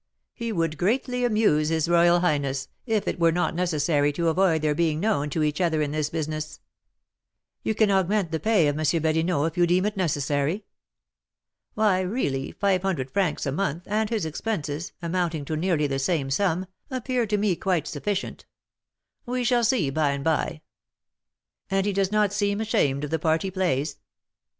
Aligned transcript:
He 0.33 0.51
would 0.51 0.79
greatly 0.79 1.23
amuse 1.23 1.69
his 1.69 1.87
royal 1.87 2.21
highness, 2.21 2.67
if 2.87 3.07
it 3.07 3.19
were 3.19 3.31
not 3.31 3.53
necessary 3.53 4.11
to 4.13 4.29
avoid 4.29 4.63
their 4.63 4.73
being 4.73 4.99
known 4.99 5.29
to 5.29 5.43
each 5.43 5.61
other 5.61 5.79
in 5.79 5.91
this 5.91 6.09
business." 6.09 6.59
"You 7.61 7.75
can 7.75 7.91
augment 7.91 8.31
the 8.31 8.39
pay 8.39 8.67
of 8.67 8.79
M. 8.79 8.83
Badinot 8.99 9.45
if 9.45 9.57
you 9.59 9.67
deem 9.67 9.85
it 9.85 9.95
necessary." 9.95 10.65
"Why, 11.75 11.99
really, 12.01 12.51
five 12.51 12.81
hundred 12.81 13.11
francs 13.11 13.45
a 13.45 13.51
month, 13.51 13.83
and 13.85 14.09
his 14.09 14.25
expenses, 14.25 14.91
amounting 15.03 15.45
to 15.45 15.55
nearly 15.55 15.85
the 15.85 15.99
same 15.99 16.31
sum, 16.31 16.65
appear 16.89 17.27
to 17.27 17.37
me 17.37 17.55
quite 17.55 17.85
sufficient; 17.85 18.47
we 19.27 19.43
shall 19.43 19.63
see 19.63 19.91
by 19.91 20.13
and 20.13 20.23
by." 20.23 20.61
"And 21.69 21.93
does 21.93 22.07
he 22.09 22.11
not 22.11 22.33
seem 22.33 22.59
ashamed 22.59 23.03
of 23.03 23.11
the 23.11 23.19
part 23.19 23.43
he 23.43 23.51
plays?" 23.51 23.97